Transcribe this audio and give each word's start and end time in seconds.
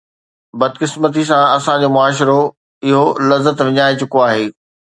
بدقسمتيءَ 0.61 1.25
سان 1.29 1.43
اسان 1.57 1.77
جو 1.83 1.89
معاشرو 1.97 2.39
اهو 2.85 3.05
لذت 3.33 3.57
وڃائي 3.69 3.95
چڪو 4.03 4.17
آهي. 4.31 4.45